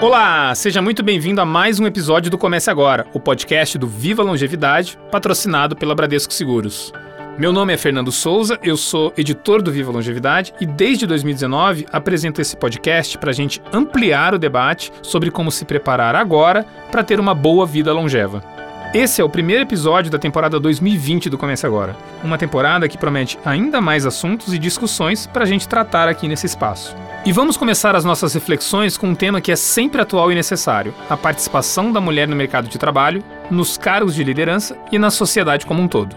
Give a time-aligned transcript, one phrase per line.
[0.00, 4.22] Olá, seja muito bem-vindo a mais um episódio do Comece Agora, o podcast do Viva
[4.22, 6.92] Longevidade, patrocinado pela Bradesco Seguros.
[7.38, 12.42] Meu nome é Fernando Souza, eu sou editor do Viva Longevidade e desde 2019 apresento
[12.42, 17.18] esse podcast para a gente ampliar o debate sobre como se preparar agora para ter
[17.18, 18.55] uma boa vida longeva.
[18.94, 23.38] Esse é o primeiro episódio da temporada 2020 do Comece Agora, uma temporada que promete
[23.44, 26.96] ainda mais assuntos e discussões para a gente tratar aqui nesse espaço.
[27.24, 30.94] E vamos começar as nossas reflexões com um tema que é sempre atual e necessário:
[31.10, 35.66] a participação da mulher no mercado de trabalho, nos cargos de liderança e na sociedade
[35.66, 36.16] como um todo.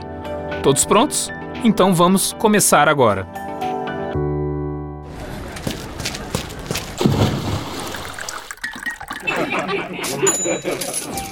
[0.63, 1.31] Todos prontos?
[1.63, 3.27] Então vamos começar agora.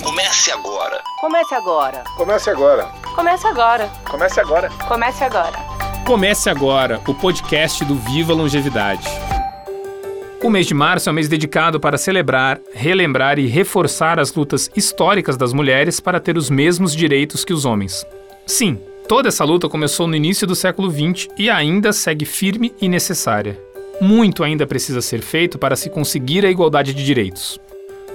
[0.04, 1.07] Comece agora.
[1.20, 2.04] Comece agora.
[2.16, 2.92] Comece agora.
[3.16, 3.90] Comece agora.
[4.08, 4.70] Comece agora.
[4.88, 5.58] Comece agora.
[6.06, 9.08] Comece agora o podcast do Viva Longevidade.
[10.44, 14.70] O mês de março é um mês dedicado para celebrar, relembrar e reforçar as lutas
[14.76, 18.06] históricas das mulheres para ter os mesmos direitos que os homens.
[18.46, 22.88] Sim, toda essa luta começou no início do século XX e ainda segue firme e
[22.88, 23.60] necessária.
[24.00, 27.60] Muito ainda precisa ser feito para se conseguir a igualdade de direitos.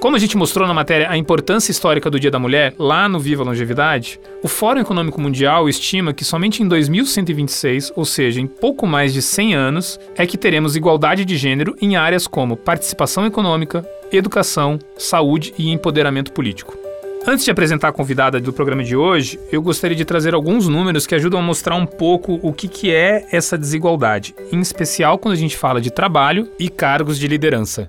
[0.03, 3.20] Como a gente mostrou na matéria a importância histórica do Dia da Mulher, lá no
[3.20, 8.84] Viva Longevidade, o Fórum Econômico Mundial estima que somente em 2126, ou seja, em pouco
[8.84, 13.89] mais de 100 anos, é que teremos igualdade de gênero em áreas como participação econômica,
[14.11, 16.77] educação, saúde e empoderamento político.
[17.25, 21.06] Antes de apresentar a convidada do programa de hoje, eu gostaria de trazer alguns números
[21.06, 25.34] que ajudam a mostrar um pouco o que, que é essa desigualdade, em especial quando
[25.34, 27.89] a gente fala de trabalho e cargos de liderança.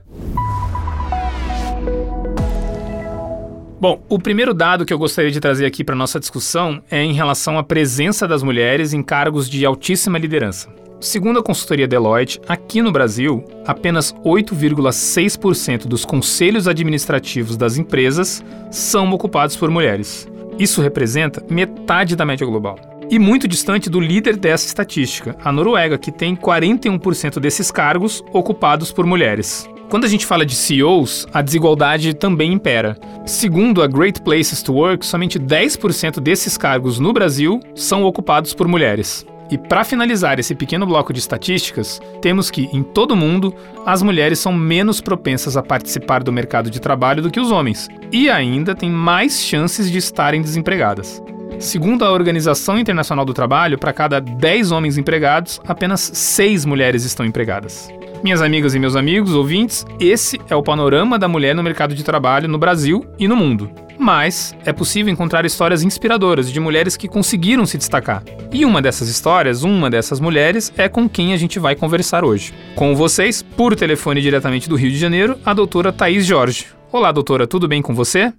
[3.84, 7.12] Bom, o primeiro dado que eu gostaria de trazer aqui para nossa discussão é em
[7.12, 10.70] relação à presença das mulheres em cargos de altíssima liderança.
[11.02, 19.11] Segundo a consultoria Deloitte, aqui no Brasil, apenas 8,6% dos conselhos administrativos das empresas são
[19.11, 20.30] ocupados por mulheres.
[20.58, 22.80] Isso representa metade da média global.
[23.11, 28.94] E muito distante do líder dessa estatística, a Noruega, que tem 41% desses cargos ocupados
[28.94, 29.70] por mulheres.
[29.93, 32.98] Quando a gente fala de CEOs, a desigualdade também impera.
[33.27, 38.67] Segundo a Great Places to Work, somente 10% desses cargos no Brasil são ocupados por
[38.67, 39.23] mulheres.
[39.52, 43.53] E para finalizar esse pequeno bloco de estatísticas, temos que, em todo o mundo,
[43.86, 47.87] as mulheres são menos propensas a participar do mercado de trabalho do que os homens,
[48.11, 51.21] e ainda têm mais chances de estarem desempregadas.
[51.59, 57.23] Segundo a Organização Internacional do Trabalho, para cada 10 homens empregados, apenas 6 mulheres estão
[57.23, 57.93] empregadas.
[58.23, 62.06] Minhas amigas e meus amigos, ouvintes, esse é o panorama da mulher no mercado de
[62.06, 63.70] trabalho no Brasil e no mundo.
[64.00, 68.23] Mas é possível encontrar histórias inspiradoras de mulheres que conseguiram se destacar.
[68.50, 72.54] E uma dessas histórias, uma dessas mulheres, é com quem a gente vai conversar hoje.
[72.78, 76.67] Com vocês, por telefone diretamente do Rio de Janeiro, a doutora Thaís Jorge.
[76.94, 78.32] Olá, doutora, tudo bem com você?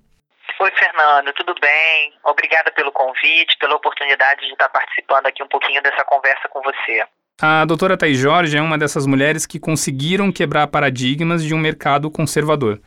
[0.60, 2.10] Oi, Fernando, tudo bem?
[2.24, 7.04] Obrigada pelo convite, pela oportunidade de estar participando aqui um pouquinho dessa conversa com você.
[7.40, 12.08] A doutora Thaís Jorge é uma dessas mulheres que conseguiram quebrar paradigmas de um mercado
[12.08, 12.80] conservador.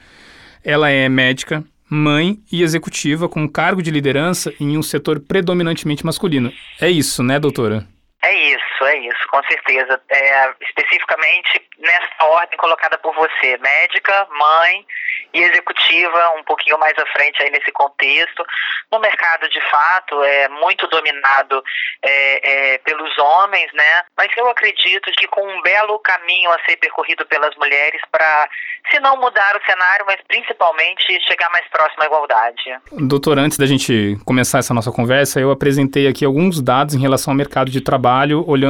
[0.64, 6.52] Ela é médica, mãe e executiva com cargo de liderança em um setor predominantemente masculino.
[6.80, 7.86] É isso, né, doutora?
[8.24, 10.02] É isso, é isso, com certeza.
[10.10, 14.86] É, especificamente nessa ordem colocada por você, médica, mãe
[15.34, 18.46] e executiva, um pouquinho mais à frente aí nesse contexto.
[18.92, 21.64] No mercado, de fato, é muito dominado
[22.02, 24.04] é, é, pelos homens, né?
[24.18, 28.50] Mas eu acredito que com um belo caminho a ser percorrido pelas mulheres para,
[28.92, 32.80] se não mudar o cenário, mas principalmente chegar mais próximo à igualdade.
[32.92, 37.34] Doutor, antes da gente começar essa nossa conversa, eu apresentei aqui alguns dados em relação
[37.34, 38.67] ao mercado de trabalho, olhando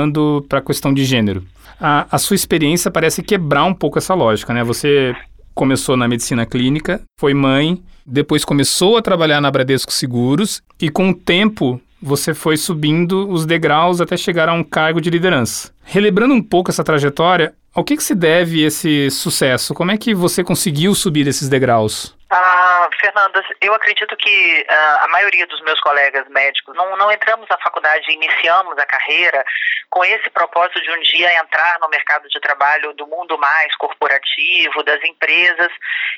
[0.48, 1.44] para a questão de gênero.
[1.80, 4.64] A, a sua experiência parece quebrar um pouco essa lógica, né?
[4.64, 5.16] Você
[5.54, 11.10] começou na medicina clínica, foi mãe, depois começou a trabalhar na Bradesco Seguros e com
[11.10, 15.72] o tempo você foi subindo os degraus até chegar a um cargo de liderança.
[15.84, 19.74] Relembrando um pouco essa trajetória, ao que, que se deve esse sucesso?
[19.74, 22.16] Como é que você conseguiu subir esses degraus?
[22.30, 27.48] Ah, Fernanda, eu acredito que ah, a maioria dos meus colegas médicos não, não entramos
[27.50, 29.46] na faculdade e iniciamos a carreira
[29.90, 34.84] com esse propósito de um dia entrar no mercado de trabalho do mundo mais corporativo,
[34.84, 35.70] das empresas,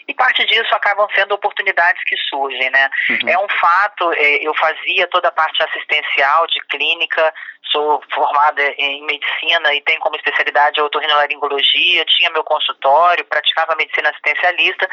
[0.07, 2.89] e parte disso acabam sendo oportunidades que surgem, né?
[3.09, 3.29] Uhum.
[3.29, 7.31] É um fato, é, eu fazia toda a parte assistencial de clínica,
[7.71, 14.09] sou formada em medicina e tenho como especialidade a otorrinolaringologia, tinha meu consultório, praticava medicina
[14.09, 14.89] assistencialista,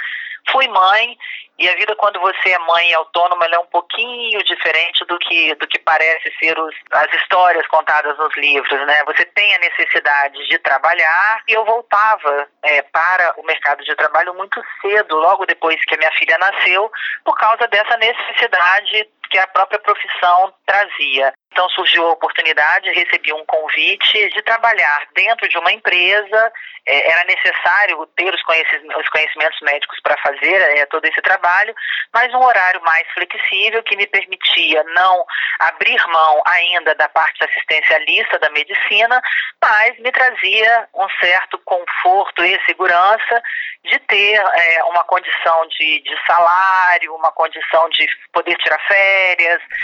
[0.51, 1.17] Fui mãe
[1.59, 5.55] e a vida quando você é mãe autônoma ela é um pouquinho diferente do que
[5.55, 9.03] do que parece ser os, as histórias contadas nos livros, né?
[9.07, 14.35] Você tem a necessidade de trabalhar e eu voltava é, para o mercado de trabalho
[14.35, 16.91] muito cedo, logo depois que a minha filha nasceu,
[17.25, 21.33] por causa dessa necessidade que a própria profissão trazia.
[21.53, 26.53] Então surgiu a oportunidade, recebi um convite de trabalhar dentro de uma empresa.
[26.87, 31.75] É, era necessário ter os conhecimentos, os conhecimentos médicos para fazer é, todo esse trabalho,
[32.13, 35.25] mas um horário mais flexível que me permitia não
[35.61, 39.21] abrir mão ainda da parte assistencialista da medicina,
[39.63, 43.43] mas me trazia um certo conforto e segurança
[43.85, 49.16] de ter é, uma condição de, de, salário, uma condição de poder tirar férias,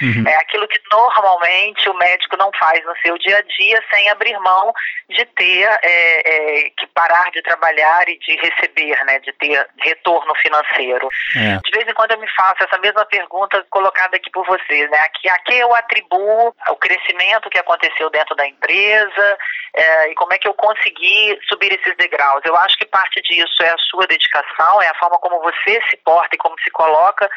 [0.03, 0.25] uhum.
[0.27, 4.39] é aquilo que normalmente o médico não faz no seu dia a dia sem abrir
[4.41, 4.73] mão
[5.09, 10.35] de ter é, é, que parar de trabalhar e de receber, né, de ter retorno
[10.37, 11.09] financeiro.
[11.37, 11.59] É.
[11.65, 14.99] De vez em quando eu me faço essa mesma pergunta colocada aqui por vocês, né,
[14.99, 19.39] a que, a que eu atribuo o crescimento que aconteceu dentro da empresa
[19.75, 22.43] é, e como é que eu consegui subir esses degraus.
[22.45, 25.97] Eu acho que parte disso é a sua dedicação, é a forma como você se
[25.99, 27.29] porta e como se coloca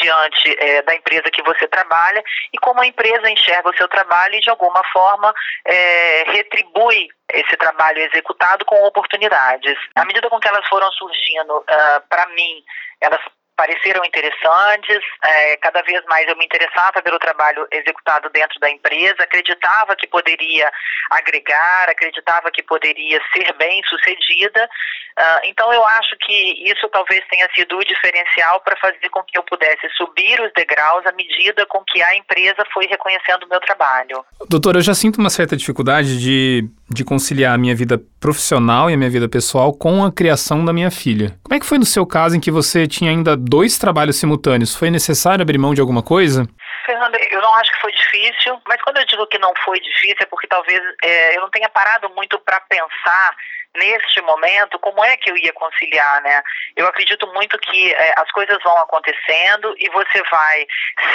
[0.00, 2.22] diante é, da empresa que você trabalha
[2.52, 5.34] e como a empresa enxerga o seu trabalho e de alguma forma
[5.66, 9.76] é, retribui esse trabalho executado com oportunidades.
[9.94, 12.62] À medida com que elas foram surgindo, uh, ah, para mim,
[13.00, 13.20] elas
[13.56, 14.98] pareceram interessantes.
[15.24, 20.06] É, cada vez mais eu me interessava pelo trabalho executado dentro da empresa, acreditava que
[20.06, 20.70] poderia
[21.10, 24.68] agregar, acreditava que poderia ser bem sucedida.
[25.16, 29.38] Uh, então eu acho que isso talvez tenha sido o diferencial para fazer com que
[29.38, 33.60] eu pudesse subir os degraus à medida com que a empresa foi reconhecendo o meu
[33.60, 34.24] trabalho.
[34.48, 38.94] Doutora, eu já sinto uma certa dificuldade de, de conciliar a minha vida profissional e
[38.94, 41.36] a minha vida pessoal com a criação da minha filha.
[41.42, 44.74] Como é que foi no seu caso em que você tinha ainda dois trabalhos simultâneos?
[44.74, 46.48] Foi necessário abrir mão de alguma coisa?
[46.86, 50.16] Fernanda, eu não acho que foi difícil, mas quando eu digo que não foi difícil
[50.20, 53.36] é porque talvez é, eu não tenha parado muito para pensar
[53.76, 56.42] neste momento, como é que eu ia conciliar, né?
[56.76, 60.66] Eu acredito muito que é, as coisas vão acontecendo e você vai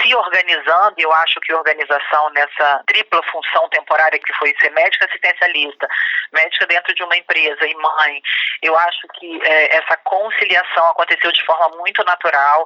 [0.01, 5.87] se organizando, eu acho que organização nessa tripla função temporária que foi ser médica assistencialista,
[6.31, 8.21] médica dentro de uma empresa e mãe,
[8.61, 12.65] eu acho que é, essa conciliação aconteceu de forma muito natural.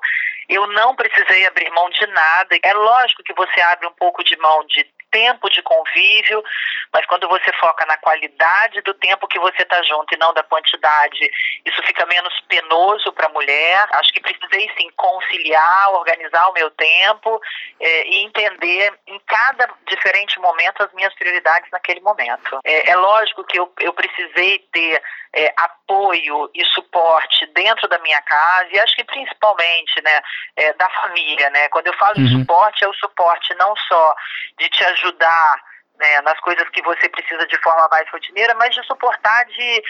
[0.50, 2.57] Eu não precisei abrir mão de nada.
[2.63, 6.44] É lógico que você abre um pouco de mão de tempo de convívio,
[6.92, 10.44] mas quando você foca na qualidade do tempo que você está junto e não da
[10.44, 11.31] quantidade,
[11.63, 13.88] isso fica menos penoso para a mulher.
[13.94, 17.39] Acho que precisei sim conciliar, organizar o meu tempo
[17.80, 22.60] é, e entender em cada diferente momento as minhas prioridades naquele momento.
[22.65, 25.01] É, é lógico que eu, eu precisei ter
[25.34, 30.22] é, apoio e suporte dentro da minha casa e acho que principalmente né,
[30.56, 31.50] é, da família.
[31.50, 31.68] Né?
[31.70, 32.26] Quando eu falo uhum.
[32.26, 34.16] de suporte, é o suporte não só
[34.60, 35.62] de te ajudar
[35.98, 39.84] né, nas coisas que você precisa de forma mais rotineira, mas de suportar, de,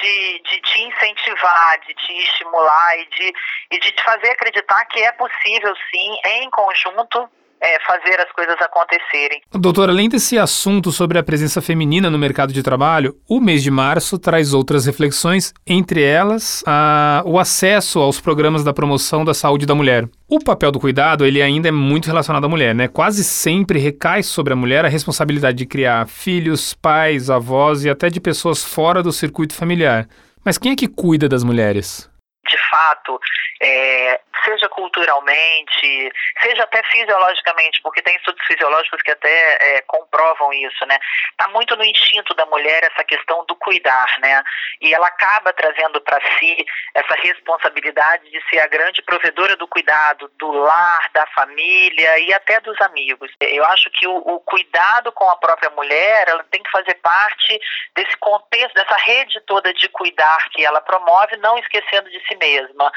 [0.00, 3.34] de, de te incentivar, de te estimular e de,
[3.72, 7.28] e de te fazer acreditar que é possível sim, em conjunto,
[7.60, 9.40] é, fazer as coisas acontecerem.
[9.52, 13.70] Doutor, além desse assunto sobre a presença feminina no mercado de trabalho, o mês de
[13.70, 19.66] março traz outras reflexões, entre elas a, o acesso aos programas da promoção da saúde
[19.66, 20.08] da mulher.
[20.28, 22.86] O papel do cuidado, ele ainda é muito relacionado à mulher, né?
[22.86, 28.10] Quase sempre recai sobre a mulher a responsabilidade de criar filhos, pais, avós e até
[28.10, 30.06] de pessoas fora do circuito familiar.
[30.44, 32.08] Mas quem é que cuida das mulheres?
[32.48, 33.20] De fato,
[33.60, 36.12] é, seja culturalmente,
[36.42, 40.98] seja até fisiologicamente, porque tem estudos fisiológicos que até é, comprovam isso, né?
[41.30, 44.42] Está muito no instinto da mulher essa questão do cuidar, né?
[44.80, 46.64] E ela acaba trazendo para si
[46.94, 52.60] essa responsabilidade de ser a grande provedora do cuidado do lar, da família e até
[52.60, 53.30] dos amigos.
[53.40, 57.60] Eu acho que o, o cuidado com a própria mulher, ela tem que fazer parte
[57.94, 62.90] desse contexto, dessa rede toda de cuidar que ela promove, não esquecendo de si mesma.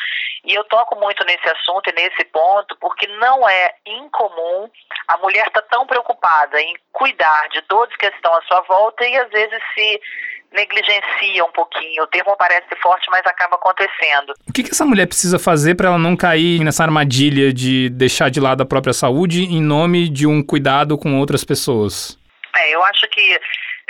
[0.43, 4.69] E eu toco muito nesse assunto e nesse ponto, porque não é incomum
[5.07, 9.05] a mulher estar tá tão preocupada em cuidar de todos que estão à sua volta
[9.05, 10.01] e às vezes se
[10.51, 12.03] negligencia um pouquinho.
[12.03, 14.33] O termo parece forte, mas acaba acontecendo.
[14.47, 18.29] O que, que essa mulher precisa fazer para ela não cair nessa armadilha de deixar
[18.29, 22.19] de lado a própria saúde em nome de um cuidado com outras pessoas?
[22.57, 23.39] É, eu acho que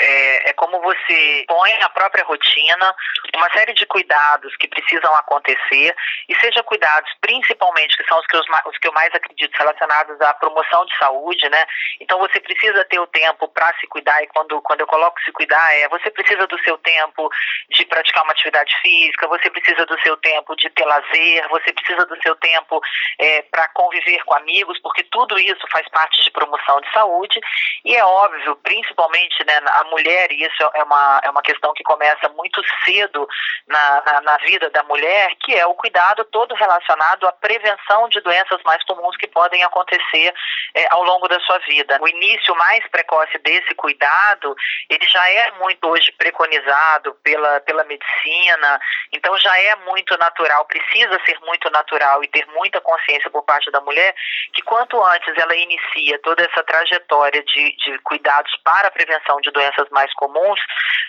[0.02, 2.96] É, é como você põe a própria rotina,
[3.36, 5.96] uma série de cuidados que precisam acontecer,
[6.28, 10.20] e seja cuidados principalmente, que são os que, os, os que eu mais acredito, relacionados
[10.22, 11.66] à promoção de saúde, né?
[12.00, 15.32] Então você precisa ter o tempo para se cuidar, e quando, quando eu coloco se
[15.32, 17.30] cuidar, é você precisa do seu tempo
[17.70, 22.06] de praticar uma atividade física, você precisa do seu tempo de ter lazer, você precisa
[22.06, 22.82] do seu tempo
[23.20, 27.40] é, para conviver com amigos, porque tudo isso faz parte de promoção de saúde,
[27.86, 31.84] e é óbvio, principalmente né, a mulher, e isso é uma, é uma questão que
[31.84, 33.28] começa muito cedo
[33.68, 38.22] na, na, na vida da mulher, que é o cuidado todo relacionado à prevenção de
[38.22, 40.34] doenças mais comuns que podem acontecer
[40.74, 41.98] é, ao longo da sua vida.
[42.02, 44.56] O início mais precoce desse cuidado,
[44.90, 48.80] ele já é muito hoje preconizado pela, pela medicina,
[49.12, 53.70] então já é muito natural, precisa ser muito natural e ter muita consciência por parte
[53.72, 54.16] da mulher
[54.54, 59.52] que quanto antes ela inicia toda essa trajetória de, de cuidados para a prevenção de
[59.52, 60.60] doenças mais comuns,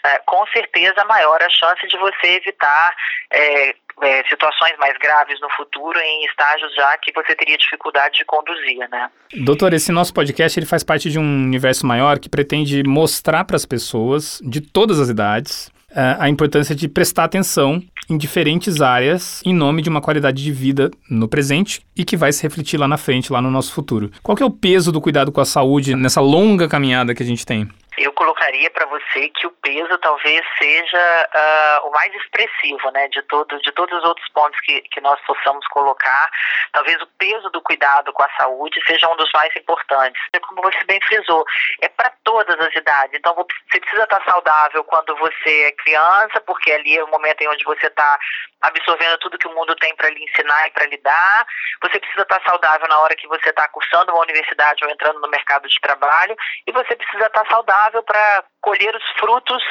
[0.05, 2.95] é, com certeza maior a chance de você evitar
[3.31, 8.25] é, é, situações mais graves no futuro em estágios já que você teria dificuldade de
[8.25, 9.11] conduzir, né?
[9.45, 13.57] Doutor, esse nosso podcast ele faz parte de um universo maior que pretende mostrar para
[13.57, 19.43] as pessoas de todas as idades é, a importância de prestar atenção em diferentes áreas
[19.45, 22.89] em nome de uma qualidade de vida no presente e que vai se refletir lá
[22.89, 24.11] na frente, lá no nosso futuro.
[24.23, 27.27] Qual que é o peso do cuidado com a saúde nessa longa caminhada que a
[27.27, 27.69] gente tem?
[28.05, 33.23] Eu colocaria para você que o peso talvez seja uh, o mais expressivo, né, de
[33.23, 36.31] todos de todos os outros pontos que, que nós possamos colocar.
[36.73, 40.21] Talvez o peso do cuidado com a saúde seja um dos mais importantes.
[40.47, 41.45] Como você bem frisou,
[41.81, 43.15] é para todas as idades.
[43.19, 47.49] Então você precisa estar saudável quando você é criança, porque ali é o momento em
[47.49, 48.19] onde você está
[48.63, 51.47] absorvendo tudo que o mundo tem para lhe ensinar e para lhe dar.
[51.83, 55.29] Você precisa estar saudável na hora que você está cursando uma universidade ou entrando no
[55.29, 56.37] mercado de trabalho.
[56.67, 59.63] E você precisa estar saudável para colher os frutos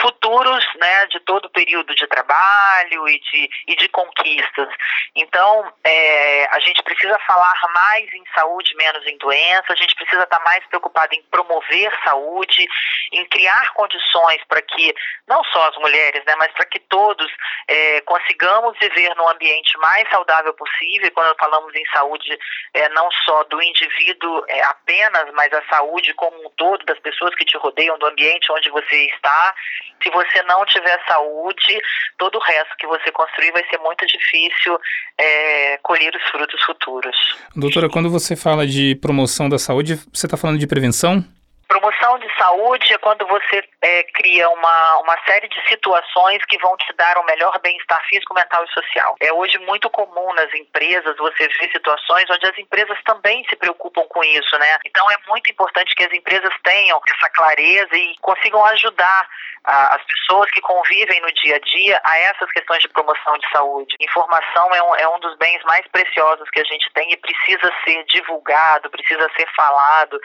[0.00, 4.68] futuros né, de todo o período de trabalho e de, e de conquistas.
[5.14, 10.24] Então, é, a gente precisa falar mais em saúde, menos em doença, a gente precisa
[10.24, 12.66] estar mais preocupado em promover saúde,
[13.12, 14.94] em criar condições para que,
[15.28, 17.30] não só as mulheres, né, mas para que todos
[17.68, 18.00] é,
[18.32, 21.10] consigamos viver num ambiente mais saudável possível.
[21.14, 22.38] Quando falamos em saúde,
[22.74, 27.34] é, não só do indivíduo é, apenas, mas a saúde como um todo das pessoas
[27.34, 29.54] que te rodeiam, do ambiente onde você está.
[30.02, 31.80] Se você não tiver saúde,
[32.18, 34.78] todo o resto que você construir vai ser muito difícil
[35.18, 37.16] é, colher os frutos futuros.
[37.54, 41.24] Doutora, quando você fala de promoção da saúde, você está falando de prevenção?
[41.72, 46.76] Promoção de saúde é quando você é, cria uma, uma série de situações que vão
[46.76, 49.16] te dar um melhor bem-estar físico, mental e social.
[49.22, 54.02] É hoje muito comum nas empresas você ver situações onde as empresas também se preocupam
[54.10, 54.76] com isso, né?
[54.84, 59.26] Então é muito importante que as empresas tenham essa clareza e consigam ajudar
[59.64, 63.48] a, as pessoas que convivem no dia a dia a essas questões de promoção de
[63.50, 63.96] saúde.
[63.98, 67.72] Informação é um, é um dos bens mais preciosos que a gente tem e precisa
[67.82, 70.20] ser divulgado, precisa ser falado.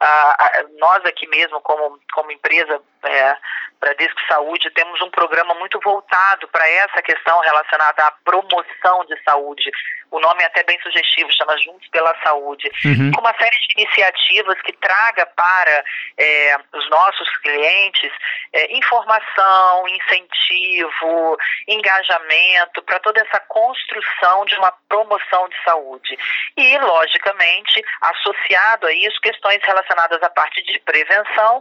[0.00, 3.36] Ah, nós aqui mesmo, como, como empresa é,
[3.78, 9.70] Bradesco Saúde, temos um programa muito voltado para essa questão relacionada à promoção de saúde.
[10.10, 12.70] O nome é até bem sugestivo, chama Juntos pela Saúde.
[12.84, 13.10] Uhum.
[13.12, 15.84] Com uma série de iniciativas que traga para
[16.16, 18.10] é, os nossos clientes
[18.52, 21.36] é, informação, incentivo,
[21.66, 26.18] engajamento, para toda essa construção de uma promoção de saúde.
[26.56, 31.60] E, logicamente, associado a isso, questões relacionadas à parte de prevenção,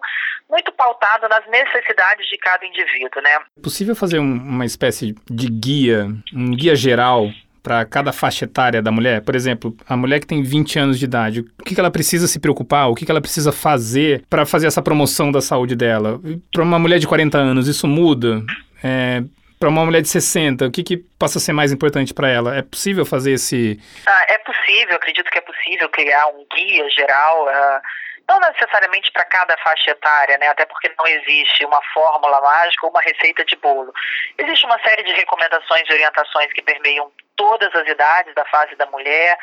[0.49, 3.39] muito pautada nas necessidades de cada indivíduo, né?
[3.57, 7.29] É possível fazer um, uma espécie de guia, um guia geral
[7.67, 9.21] para cada faixa etária da mulher?
[9.21, 12.39] Por exemplo, a mulher que tem 20 anos de idade, o que, ela precisa se
[12.39, 12.89] preocupar?
[12.89, 16.17] O que, que ela precisa fazer para fazer essa promoção da saúde dela?
[16.53, 18.41] Para uma mulher de 40 anos, isso muda?
[18.81, 19.21] É,
[19.59, 22.55] para uma mulher de 60, o que, que passa a ser mais importante para ela?
[22.55, 23.77] É possível fazer esse.
[24.05, 27.47] Ah, é possível, acredito que é possível criar um guia geral.
[27.47, 30.49] Uh não necessariamente para cada faixa etária, né?
[30.49, 33.93] até porque não existe uma fórmula mágica ou uma receita de bolo.
[34.37, 38.85] Existe uma série de recomendações e orientações que permeiam todas as idades da fase da
[38.87, 39.37] mulher.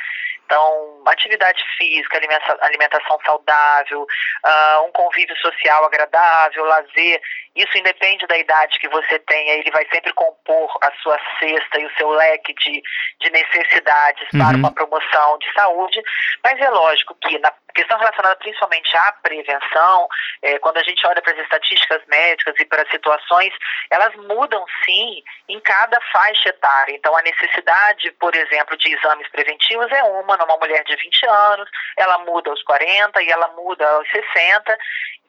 [0.45, 2.21] Então, atividade física,
[2.61, 7.21] alimentação saudável, uh, um convívio social agradável, lazer,
[7.57, 11.87] isso independe da idade que você tenha, ele vai sempre compor a sua cesta e
[11.87, 12.83] o seu leque de,
[13.21, 14.41] de necessidades uhum.
[14.41, 16.03] para uma promoção de saúde,
[16.43, 20.09] mas é lógico que na questão relacionada principalmente à prevenção,
[20.43, 23.53] é, quando a gente olha para as estatísticas médicas e para as situações,
[23.91, 26.95] elas mudam sim em cada faixa etária.
[26.95, 31.69] Então, a necessidade, por exemplo, de exames preventivos é uma numa mulher de 20 anos,
[31.97, 34.79] ela muda aos 40 e ela muda aos 60.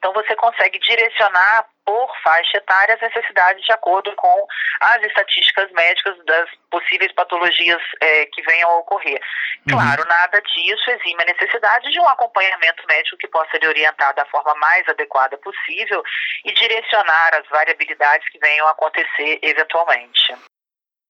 [0.06, 4.46] Então você consegue direcionar por faixa etária as necessidades de acordo com
[4.80, 9.20] as estatísticas médicas das possíveis patologias é, que venham a ocorrer.
[9.68, 9.76] Uhum.
[9.76, 10.08] Claro, uhum.
[10.08, 14.54] nada disso exime a necessidade de um acompanhamento médico que possa lhe orientar da forma
[14.60, 16.04] mais adequada possível
[16.44, 20.36] e direcionar as variabilidades que venham a acontecer eventualmente.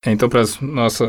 [0.06, 1.04] É, então, para as nossa,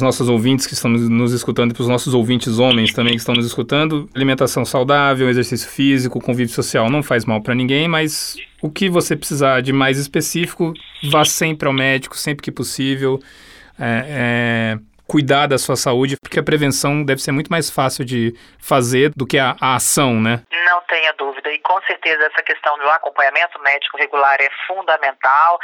[0.00, 3.36] nossas ouvintes que estão nos escutando e para os nossos ouvintes homens também que estão
[3.36, 8.68] nos escutando, alimentação saudável, exercício físico, convívio social não faz mal para ninguém, mas o
[8.68, 10.74] que você precisar de mais específico,
[11.08, 13.20] vá sempre ao médico, sempre que possível.
[13.78, 18.32] É, é cuidar da sua saúde, porque a prevenção deve ser muito mais fácil de
[18.58, 20.42] fazer do que a, a ação, né?
[20.66, 21.50] Não tenha dúvida.
[21.50, 25.58] E com certeza essa questão do acompanhamento médico regular é fundamental.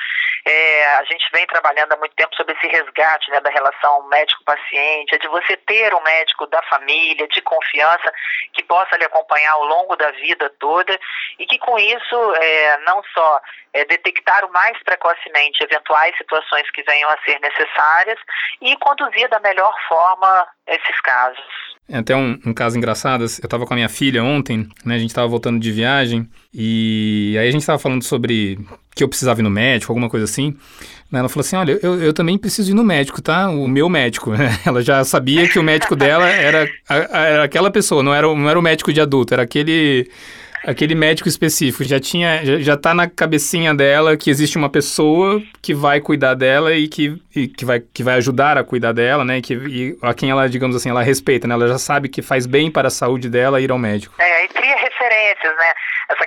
[0.45, 5.15] É, a gente vem trabalhando há muito tempo sobre esse resgate né, da relação médico-paciente,
[5.15, 8.13] é de você ter um médico da família, de confiança,
[8.53, 10.99] que possa lhe acompanhar ao longo da vida toda
[11.39, 13.41] e que com isso é, não só
[13.73, 18.19] é, detectar o mais precocemente eventuais situações que venham a ser necessárias
[18.61, 21.39] e conduzir da melhor forma esses casos.
[21.91, 24.99] É até um, um caso engraçado, eu estava com a minha filha ontem, né, a
[24.99, 28.59] gente estava voltando de viagem, e aí a gente estava falando sobre
[28.95, 30.55] que eu precisava ir no médico, alguma coisa assim,
[31.11, 33.49] né, ela falou assim, olha, eu, eu também preciso ir no médico, tá?
[33.49, 34.33] O meu médico,
[34.67, 38.59] ela já sabia que o médico dela era, era aquela pessoa, não era, não era
[38.59, 40.11] o médico de adulto, era aquele
[40.65, 45.43] aquele médico específico já tinha já, já tá na cabecinha dela que existe uma pessoa
[45.61, 49.25] que vai cuidar dela e que, e que, vai, que vai ajudar a cuidar dela,
[49.25, 49.41] né?
[49.41, 51.55] Que, e a quem ela, digamos assim, ela respeita, né?
[51.55, 54.15] Ela já sabe que faz bem para a saúde dela ir ao médico.
[54.19, 54.49] É, e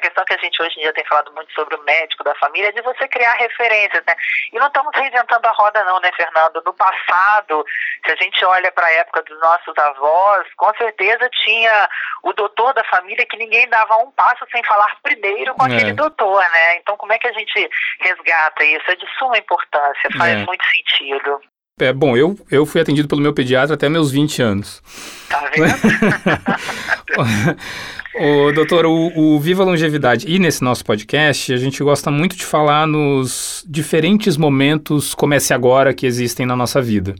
[0.02, 2.70] questão que a gente hoje em dia tem falado muito sobre o médico da família
[2.70, 4.16] é de você criar referências, né?
[4.52, 6.62] E não estamos reinventando a roda não, né, Fernando?
[6.66, 7.64] No passado,
[8.06, 11.90] se a gente olha para a época dos nossos avós, com certeza tinha
[12.24, 15.76] o doutor da família que ninguém dava um passo sem falar primeiro com é.
[15.76, 16.78] aquele doutor, né?
[16.78, 18.92] Então, como é que a gente resgata isso?
[18.92, 20.46] É de suma importância, faz é.
[20.46, 21.42] muito sentido.
[21.80, 24.82] É, bom, eu, eu fui atendido pelo meu pediatra até meus 20 anos.
[25.28, 25.66] Tá vendo?
[28.50, 32.46] o, doutor, o, o, Viva Longevidade e nesse nosso podcast, a gente gosta muito de
[32.46, 37.16] falar nos diferentes momentos Comece Agora que existem na nossa vida.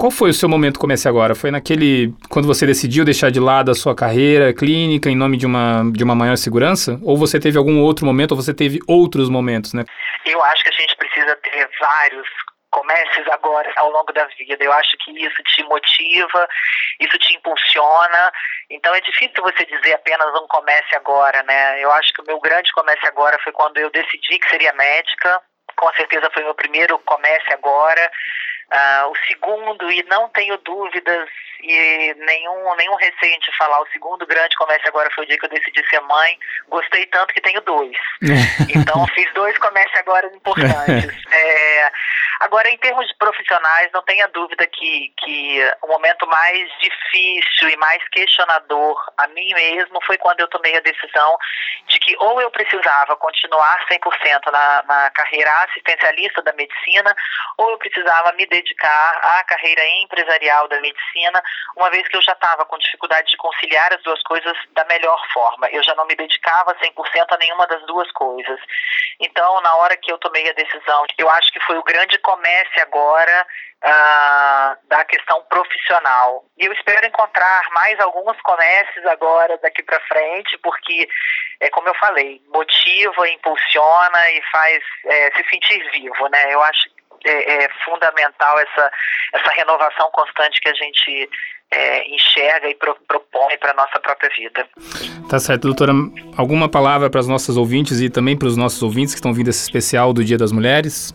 [0.00, 1.34] Qual foi o seu momento Comece Agora?
[1.34, 5.44] Foi naquele quando você decidiu deixar de lado a sua carreira clínica em nome de
[5.44, 6.98] uma, de uma maior segurança?
[7.02, 9.84] Ou você teve algum outro momento, ou você teve outros momentos, né?
[10.24, 12.26] Eu acho que a gente precisa ter vários
[12.70, 14.62] comeces agora ao longo da vida.
[14.62, 16.48] Eu acho que isso te motiva,
[17.00, 18.32] isso te impulsiona.
[18.70, 21.82] Então é difícil você dizer apenas um comece agora, né?
[21.82, 25.40] Eu acho que o meu grande comece agora foi quando eu decidi que seria médica.
[25.76, 28.10] Com certeza foi meu primeiro comece agora.
[28.72, 31.28] Uh, o segundo, e não tenho dúvidas
[31.62, 35.44] e nenhum, nenhum receio de falar, o segundo grande comércio agora foi o dia que
[35.44, 36.38] eu decidi ser mãe.
[36.68, 37.96] Gostei tanto que tenho dois.
[38.74, 41.10] então, fiz dois comércios agora importantes.
[41.32, 41.92] é,
[42.40, 47.76] agora, em termos de profissionais, não tenha dúvida que, que o momento mais difícil e
[47.76, 51.38] mais questionador a mim mesmo foi quando eu tomei a decisão
[51.86, 57.14] de que ou eu precisava continuar 100% na, na carreira assistencialista da medicina,
[57.58, 61.42] ou eu precisava me dedicar à carreira empresarial da medicina,
[61.76, 65.20] uma vez que eu já estava com dificuldade de conciliar as duas coisas da melhor
[65.32, 65.68] forma.
[65.70, 68.60] Eu já não me dedicava 100% a nenhuma das duas coisas.
[69.18, 72.82] Então, na hora que eu tomei a decisão, eu acho que foi o grande comércio
[72.82, 73.46] agora
[73.82, 76.44] ah, da questão profissional.
[76.58, 81.08] E eu espero encontrar mais alguns comércios agora daqui para frente, porque,
[81.60, 86.54] é como eu falei, motiva, impulsiona e faz é, se sentir vivo, né?
[86.54, 86.88] Eu acho
[87.24, 88.92] é, é fundamental essa,
[89.34, 91.28] essa renovação constante que a gente
[91.72, 94.66] é, enxerga e pro, propõe para a nossa própria vida.
[95.28, 95.92] Tá certo, doutora.
[96.36, 99.48] Alguma palavra para as nossas ouvintes e também para os nossos ouvintes que estão vindo
[99.48, 101.14] esse especial do Dia das Mulheres?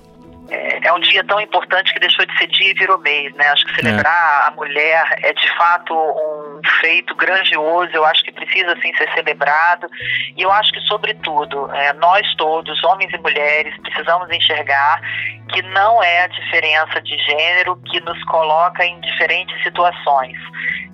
[0.50, 3.48] É, um dia tão importante que deixou de ser dia e virou mês, né?
[3.50, 4.48] Acho que celebrar é.
[4.48, 9.90] a mulher é de fato um feito grandioso, eu acho que precisa assim ser celebrado
[10.36, 15.02] e eu acho que sobretudo é, nós todos, homens e mulheres, precisamos enxergar
[15.50, 20.38] que não é a diferença de gênero que nos coloca em diferentes situações.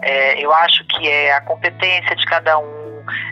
[0.01, 2.80] É, eu acho que é a competência de cada um,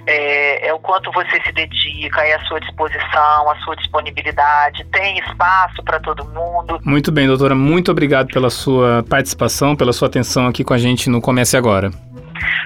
[0.06, 5.20] é, é, o quanto você se dedica, é a sua disposição, a sua disponibilidade, tem
[5.20, 6.80] espaço para todo mundo.
[6.84, 11.10] Muito bem, doutora, muito obrigado pela sua participação, pela sua atenção aqui com a gente
[11.10, 11.92] no Comece Agora.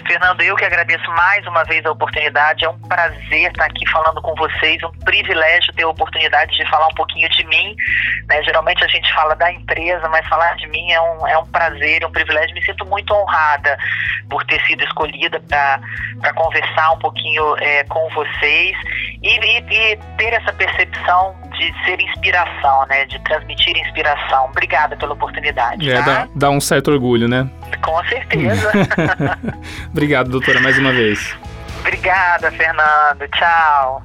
[0.05, 2.65] Fernando, eu que agradeço mais uma vez a oportunidade.
[2.65, 6.87] É um prazer estar aqui falando com vocês, um privilégio ter a oportunidade de falar
[6.87, 7.75] um pouquinho de mim.
[8.27, 8.41] Né?
[8.43, 12.03] Geralmente a gente fala da empresa, mas falar de mim é um, é um prazer,
[12.03, 12.55] é um privilégio.
[12.55, 13.77] Me sinto muito honrada
[14.29, 18.77] por ter sido escolhida para conversar um pouquinho é, com vocês
[19.21, 23.05] e, e, e, ter essa percepção de ser inspiração, né?
[23.05, 24.45] De transmitir inspiração.
[24.45, 25.89] Obrigada pela oportunidade.
[25.89, 26.01] É, tá?
[26.01, 27.49] dá, dá um certo orgulho, né?
[27.81, 28.71] Com certeza.
[29.91, 31.35] Obrigado, doutora, mais uma vez.
[31.79, 33.27] Obrigada, Fernando.
[33.33, 34.03] Tchau.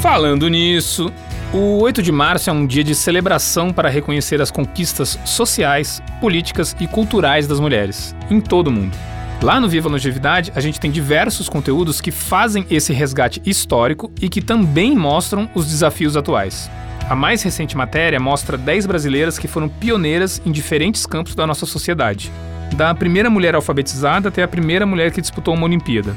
[0.00, 1.12] Falando nisso,
[1.52, 6.76] o 8 de março é um dia de celebração para reconhecer as conquistas sociais, políticas
[6.80, 8.96] e culturais das mulheres, em todo o mundo.
[9.42, 14.28] Lá no Viva Longevidade, a gente tem diversos conteúdos que fazem esse resgate histórico e
[14.28, 16.70] que também mostram os desafios atuais.
[17.08, 21.64] A mais recente matéria mostra 10 brasileiras que foram pioneiras em diferentes campos da nossa
[21.64, 22.30] sociedade,
[22.76, 26.14] da primeira mulher alfabetizada até a primeira mulher que disputou uma Olimpíada.